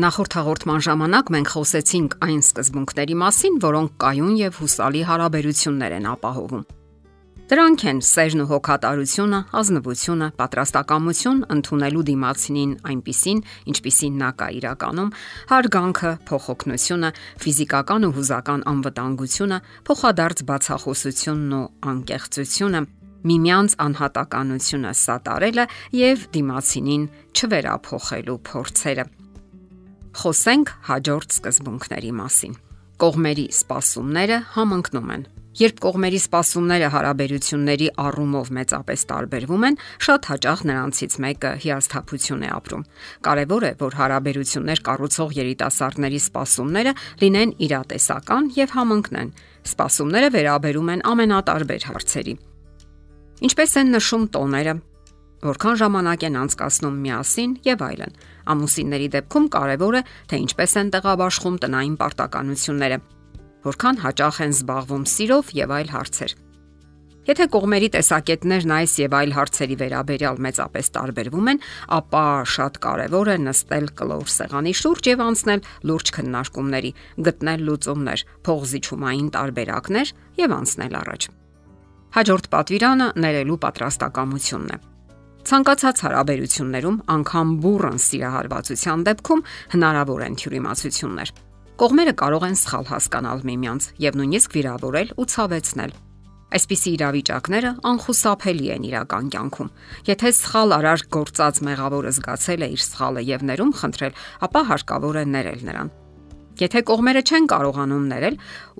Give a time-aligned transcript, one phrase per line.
[0.00, 6.62] Նախորդ հաղորդման ժամանակ մենք խոսեցինք այն սկզբունքների մասին, որոնք կայուն եւ հուսալի հարաբերություններ են ապահովում։
[7.50, 13.42] Դրանք են սերն ու հոգատարությունը, ազնվությունը, պատրաստակամություն ընդունելու դիմացինին այնպիսին,
[13.74, 15.12] ինչպիսին նա կա իրականում,
[15.52, 17.10] հարգանքը, փոխօգնությունը,
[17.44, 19.58] ֆիզիկական ու հուզական անվտանգությունը,
[19.90, 22.84] փոխադարձ բացախոսությունն ու անկեղծությունը,
[23.20, 25.64] միմյանց անհատականությունը սատարելը
[26.00, 29.10] եւ դիմացինին չվերափոխելու փորձերը։
[30.10, 32.56] Խոսենք հաջորդ սկզբունքների մասին։
[33.00, 35.22] Կողմերի սպասումները համընկնում են
[35.58, 42.84] Երբ կողմերի սպասումները հարաբերությունների առումով մեծապես տարբերվում են, շատ հաճախ նրանցից մեկը հիասթափություն է ապրում։
[43.26, 49.34] Կարևոր է, որ հարաբերություններ կառուցող երիտասարդների սպասումները լինեն իրատեսական եւ համընկնեն։
[49.74, 52.34] Սպասումները վերաբերում են ամենատարբեր հարցերի։
[53.50, 54.74] Ինչպես են նշում տոները,
[55.44, 58.18] որքան ժամանակ են անցկасնում միասին եւ այլն։
[58.50, 63.00] Ամուսինների դեպքում կարևոր է, թե ինչպես են տեղաբաշխում տնային պարտականությունները
[63.64, 66.32] որքան հաճախ են զբաղվում սիրով եւ այլ հարցեր։
[67.28, 71.60] Եթե կողմերի տեսակետներն այս եւ այլ հարցերի վերաբերյալ մեծապես տարբերվում են,
[72.00, 72.24] ապա
[72.54, 76.92] շատ կարեւոր է նստել կլոր սեղանի շուրջ եւ անցնել լուրջ քննարկումների,
[77.28, 81.32] գտնել լուծումներ, փողզիչումային տարբերակներ եւ անցնել առաջ։
[82.16, 84.89] Հաջորդ պատվիրանը ներելու պատրաստակամությունն է։
[85.50, 89.40] Ցանկացած հարաբերություններում անգամ բուրըն սիրահարվածության դեպքում
[89.72, 91.32] հնարավոր են թյուրիմացություններ
[91.80, 95.94] Կողմերը կարող են սխալ հասկանալ միմյանց եւ նույնիսկ վիրավորել ու ցավեցնել։
[96.58, 99.72] Այսպիսի իրավիճակները անխուսափելի են իրական կյանքում։
[100.10, 105.24] Եթե սխալ արար գործած մեղավորը զգացել է իր սխալը եւ ներում խնդրել, ապա հարկավոր է
[105.34, 105.92] ներել նրան։
[106.60, 108.34] Եթե կողմերը չեն կարողանում ներել,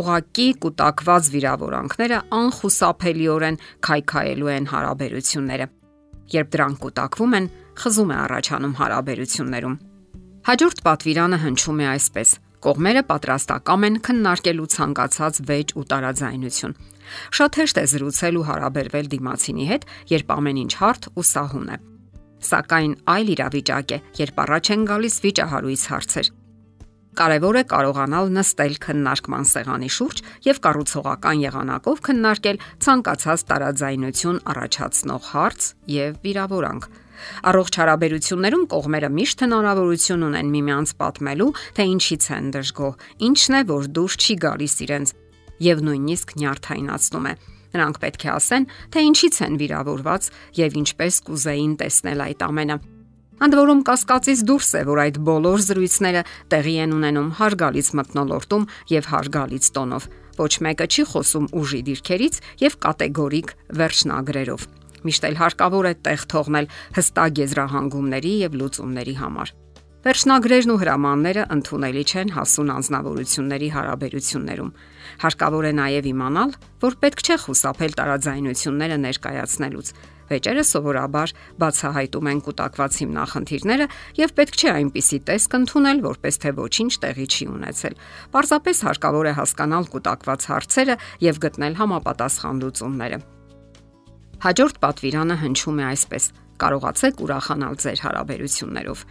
[0.00, 5.75] ուղակի կൂട്ടակված վիրավորանքները անխուսափելիորեն քայքայելու են հարաբերությունները։
[6.34, 7.46] Երբ դրանք կൂട്ടակվում են,
[7.76, 9.78] խզում է առաջանում հարաբերություններում։
[10.46, 12.28] Հաջորդ պատվիրանը հնչում է այսպես.
[12.66, 16.76] Կողմերը պատրաստակամ են քննարկելու ցանկացած վեճ ու տարաձայնություն։
[17.36, 19.86] Շատ հեշտ է զրուցել ու հարաբերվել դիմացինի հետ,
[20.16, 21.78] երբ ամեն ինչ հարթ ու սահուն է։
[22.46, 26.35] Սակայն այլ իրավիճակ է, երբ առաջ են գալիս վիճահարույց հարցեր։
[27.16, 35.68] Կարևոր է կարողանալ նստել քննարկման սեղանի շուրջ եւ կառուցողական եղանակով քննարկել ցանկացած տարաձայնություն առաջացնող հարց
[35.96, 36.88] եւ վիրավորանք
[37.48, 43.88] Առողջ հարաբերություններում կողմերը միշտ հնարավորություն ունեն միմյանց պատմելու, թե ինչից են դժգոհ, ինչն է, որ
[43.96, 45.14] դուրս չի գալիս իրենց
[45.66, 47.34] եւ նույնիսկ նյարդայնացնում է։
[47.76, 50.28] Նրանք պետք է ասեն, թե ինչից են վիրավորված
[50.60, 52.78] եւ ինչպես կուզեին տեսնել այդ ամենը։
[53.36, 58.64] Ընդ որում կասկածից դուրս է, որ այդ բոլոր զրույցները տեղի են ունենում հարգալից մտնոլորտում
[58.96, 64.66] եւ հարգալից տոնով։ Ոչ մեկը չի խոսում ուժի դիրքերից եւ կատեգորիկ վերջնագրերով
[65.06, 69.52] միշտ էլ հարկավոր է տեղ թողնել հստակ եզրահանգումների եւ լուծումների համար։
[70.06, 74.74] Վերջնագրերն ու հրամանները ընդունելի չեն հասուն անznավորությունների հարաբերություններում։
[75.22, 76.52] Հարկավոր է նաև իմանալ,
[76.84, 79.90] որ պետք չէ խուսափել տարաձայնությունները ներկայացնելուց։
[80.26, 81.32] Վեճերը սովորաբար
[81.62, 83.86] բացահայտում են կուտակված հիմնախնդիրները
[84.20, 87.94] եւ պետք չէ այնպիսի տեսք ընդունել, որպես թե ոչինչ տեղի չի ունեցել։
[88.34, 93.20] Պարզապես հարկավոր է հասկանալ կուտակված հարցերը եւ գտնել համապատասխան լուծումները։
[94.46, 96.24] Հաջորդ պատվիրանը հնչում է այսպես.
[96.56, 99.06] Կարողացեք ուրախանալ ձեր հարաբերություններով։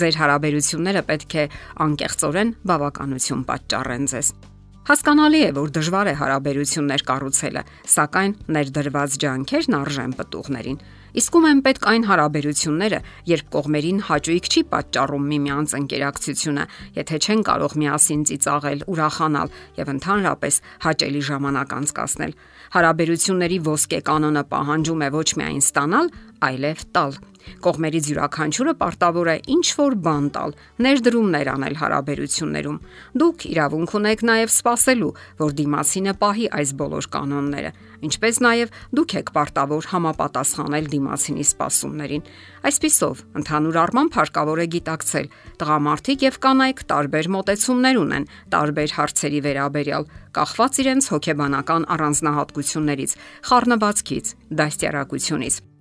[0.00, 1.44] Ձեր հարաբերությունները պետք է
[1.84, 4.34] անկեղծորեն բավականություն պատճառեն ձեզ։
[4.84, 10.76] Հասկանալի է, որ դժվար է հարաբերություններ կառուցելը, սակայն ներդրված ջանքերն արժեն պատուղներին։
[11.14, 12.98] Իսկում են պետք այն հարաբերությունները,
[13.30, 16.64] երբ կողմերին հաճույք չի պատճառում միմյանց ընկերակցությունը,
[17.00, 22.36] եթե չեն կարող միասին ծիծաղել, ուրախանալ եւ ընդհանրապես հաճելի ժամանակ անցկасնել։
[22.74, 26.12] Հարաբերությունների ոսկե կանոնը պահանջում է ոչ միայն ստանալ,
[26.48, 27.22] այլև տալ։
[27.64, 32.78] Կողմերից յուրաքանչյուրը պարտավոր է ինչ որ բան տալ, ներդրումներ անել հարաբերություններում։
[33.20, 35.10] Դուք իրավունք ունեք նաև սпасելու,
[35.40, 37.72] որ դիմասինը պահի այս բոլոր կանոնները,
[38.08, 42.26] ինչպես նաև դուք եք պարտավոր համապատասխանել դիմասինի սпасումներին։
[42.64, 45.28] Այսпիսով, ընդհանուր առմամբ հարկավոր է գիտակցել՝
[45.60, 53.16] տղամարդիկ եւ կանայք տարբեր մոտեցումներ ունեն տարբեր հարցերի վերաբերյալ, կախված իրենց հոգեբանական առանձնահատկություններից,
[53.52, 54.34] խառնվածքից,
[54.64, 55.73] դաստիարակությունից։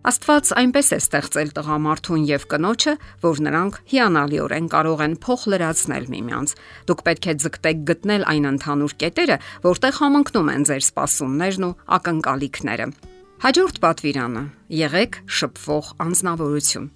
[0.00, 6.54] Աստված այնպես է ստեղծել տղամարդուն եւ կնոջը, որ նրանք հիանալիորեն կարող են փոխ լրացնել միմյանց։
[6.88, 9.36] Դուք պետք է ձգտեք գտնել այն ընդհանուր կետերը,
[9.66, 12.86] որտեղ համընկնում են ձեր սպասումներն ու ակնկալիքները։
[13.44, 14.44] Հաջորդ պատվիրանը՝
[14.80, 16.88] եղեք շփվող անznավորություն։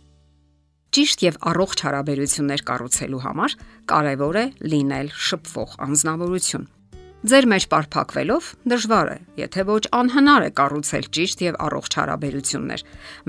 [0.95, 3.55] Ճիշտ եւ առողջ հարաբերություններ կառուցելու համար
[3.91, 6.69] կարեւոր է լինել շփվող անznավորություն։
[7.25, 12.83] Ձեր մեջ պարփակվելով դժվար է, եթե ոչ անհնար է կառուցել ճիշտ եւ առողջ հարաբերություններ։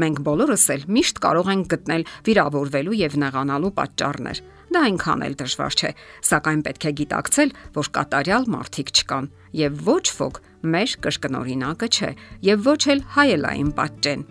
[0.03, 4.41] Մենք բոլորս էլ միշտ կարող ենք գտնել վիրավորվելու եւ նեղանալու պատճառներ։
[4.75, 5.91] Դա այնքան էլ դժվար չէ,
[6.27, 9.31] սակայն պետք է գիտակցել, որ կատարյալ մարդիկ չկան
[9.63, 10.41] եւ ոչ ոք
[10.75, 12.11] մեր կրկնօրինակը չէ
[12.51, 14.27] եւ ոչ էլ հայելային պատճեն։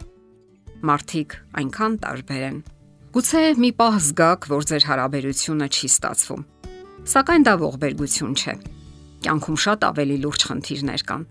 [0.85, 2.63] Մարդիկ այնքան տարբեր են։
[3.17, 6.49] Գուցե մի պահ զգաք, որ ձեր հարաբերությունը չի ստացվում։
[7.15, 8.74] Սակայն դա ողբերգություն չէ
[9.25, 11.23] Կյանքում շատ ավելի լուրջ խնդիրներ կան։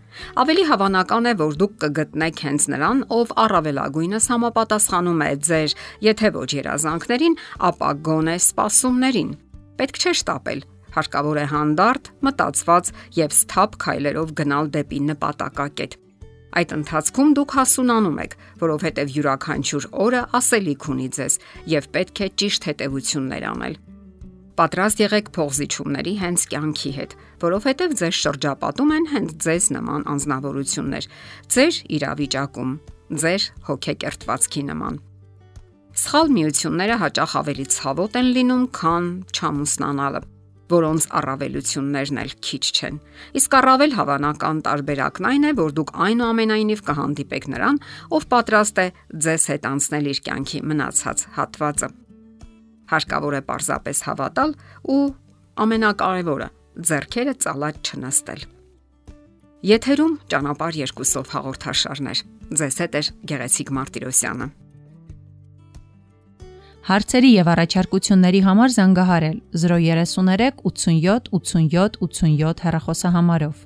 [0.44, 5.76] Ավելի հավանական է, որ դուք կգտնեք հենց նրան, ով առավելագույնս համապատասխանում է ձեր,
[6.10, 7.38] եթե ոչ երազանքներին,
[7.70, 9.30] ապա գոնե սպասումներին։
[9.78, 10.66] Պետք չէ շտապել,
[10.98, 15.98] հարկավոր է հանդարտ, մտածված եւ սթափ քայլերով գնալ դեպի նպատակակետ։
[16.54, 21.40] Այդ ընթացքում դուք հասունանում եք, որովհետև յուրաքանչյուր օրը ասելիք ունի ձեզ
[21.74, 23.82] եւ պետք է ճիշտ հետեւություններ անել։
[24.54, 31.08] Պատրաստ եղեք փողզիչումների հենց կյանքի հետ, որովհետև ձեզ շրջապատում են հենց ձեզ նման անznավորություններ,
[31.56, 32.76] ձեր իրավիճակում,
[33.24, 35.00] ձեր հոգեկերտվածքի նման։
[36.04, 40.22] Սխալ միությունները հաճախ ավելի ցավոտ են լինում, քան չամուսնանալը,
[40.74, 43.02] որոնց առավելություններն էլ քիչ չեն։
[43.42, 47.82] Իսկ առավել հավանական տարբերակն այն է, որ դուք այնուամենայնիվ կհանդիպեք նրան,
[48.14, 48.88] ով պատրաստ է
[49.28, 51.94] ձեզ հետ անցնել իր կյանքի մնացած հատվածը
[52.94, 54.52] Հարկավոր է պարզապես հավատալ
[54.94, 55.04] ու
[55.64, 56.50] ամենակարևորը՝
[56.90, 58.44] зерքերը ծալած չնստել։
[59.64, 62.22] Եթերում ճանապարհ երկուսով հաղորդաշարներ։
[62.60, 63.02] Ձեզ հետ է
[63.32, 64.48] Գեղեցիկ Մարտիրոսյանը։
[66.84, 73.62] Հարցերի եւ առաջարկությունների համար զանգահարել 033 87 87 87 հեռախոսահամարով։